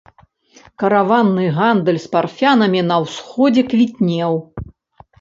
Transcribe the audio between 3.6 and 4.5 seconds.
квітнеў.